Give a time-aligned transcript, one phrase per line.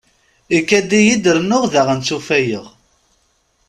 [0.57, 2.65] Ikad-iyi-d rennuɣ daɣen ttufayeɣ.